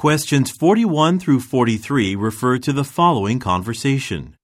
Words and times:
Questions 0.00 0.50
41 0.50 1.18
through 1.18 1.40
43 1.40 2.16
refer 2.16 2.56
to 2.60 2.72
the 2.72 2.84
following 2.84 3.38
conversation. 3.38 4.34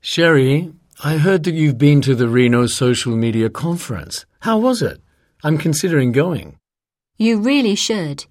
Sherry, 0.00 0.72
I 1.04 1.18
heard 1.18 1.44
that 1.44 1.54
you've 1.54 1.78
been 1.78 2.00
to 2.00 2.16
the 2.16 2.26
Reno 2.26 2.66
social 2.66 3.14
media 3.14 3.50
conference. 3.50 4.26
How 4.40 4.58
was 4.58 4.82
it? 4.82 5.00
I'm 5.44 5.58
considering 5.58 6.10
going. 6.10 6.58
You 7.16 7.38
really 7.38 7.76
should. 7.76 8.26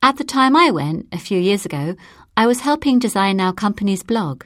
At 0.00 0.18
the 0.18 0.22
time 0.38 0.54
I 0.54 0.70
went, 0.70 1.08
a 1.10 1.18
few 1.18 1.40
years 1.40 1.66
ago, 1.66 1.96
I 2.36 2.46
was 2.46 2.60
helping 2.60 3.00
design 3.00 3.40
our 3.40 3.52
company's 3.52 4.04
blog. 4.04 4.44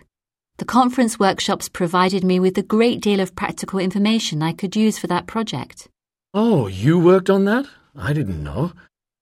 The 0.57 0.65
conference 0.65 1.19
workshops 1.19 1.69
provided 1.69 2.25
me 2.25 2.41
with 2.41 2.57
a 2.57 2.63
great 2.63 3.03
deal 3.03 3.21
of 3.21 3.37
practical 3.37 3.79
information 3.79 4.43
I 4.43 4.55
could 4.55 4.75
use 4.75 4.97
for 4.97 5.07
that 5.09 5.27
project. 5.27 5.87
Oh, 6.33 6.67
you 6.67 6.99
worked 6.99 7.29
on 7.29 7.45
that? 7.45 7.67
I 7.95 8.15
didn't 8.15 8.43
know. 8.43 8.73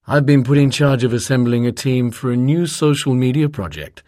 I've 0.07 0.27
been 0.27 0.45
put 0.45 0.59
in 0.59 0.71
charge 0.71 1.03
of 1.03 1.15
assembling 1.15 1.67
a 1.67 1.73
team 1.73 2.11
for 2.11 2.31
a 2.31 2.37
new 2.37 2.67
social 2.67 3.15
media 3.15 3.49
project. 3.49 4.03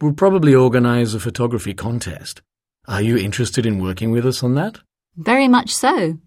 We'll 0.00 0.12
probably 0.12 0.52
organize 0.56 1.14
a 1.14 1.20
photography 1.20 1.72
contest. 1.72 2.42
Are 2.88 3.00
you 3.00 3.16
interested 3.16 3.64
in 3.64 3.80
working 3.80 4.10
with 4.10 4.26
us 4.26 4.42
on 4.42 4.56
that? 4.56 4.80
Very 5.16 5.46
much 5.46 5.72
so. 5.72 6.18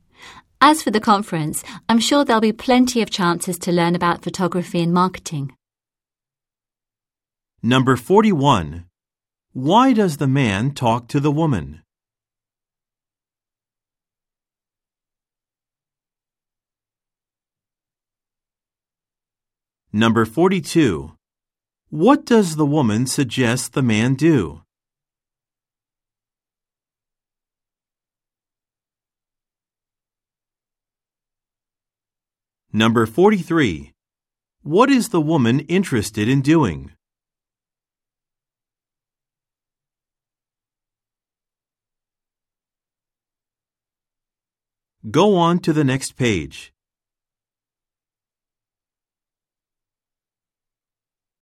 As 0.62 0.82
for 0.82 0.92
the 0.92 1.02
conference, 1.02 1.66
I'm 1.90 2.00
sure 2.00 2.24
there'll 2.24 2.40
be 2.40 2.54
plenty 2.54 3.02
of 3.02 3.10
chances 3.10 3.60
to 3.60 3.74
learn 3.74 3.94
about 3.94 4.24
photography 4.24 4.82
and 4.82 4.94
marketing. 4.94 5.52
Number 7.62 7.98
41. 7.98 8.86
Why 9.52 9.92
does 9.92 10.16
the 10.16 10.28
man 10.28 10.72
talk 10.72 11.10
to 11.10 11.20
the 11.20 11.32
woman? 11.32 11.82
Number 19.92 20.24
42. 20.24 21.14
What 21.90 22.24
does 22.24 22.58
the 22.58 22.66
woman 22.66 23.08
suggest 23.08 23.74
the 23.74 23.82
man 23.82 24.14
do? 24.14 24.62
Number 32.72 33.08
43. 33.08 33.92
What 34.62 34.92
is 34.92 35.10
the 35.10 35.20
woman 35.20 35.62
interested 35.62 36.30
in 36.30 36.42
doing? 36.42 36.92
Go 45.10 45.36
on 45.36 45.58
to 45.60 45.74
the 45.74 45.84
next 45.84 46.16
page. 46.16 46.72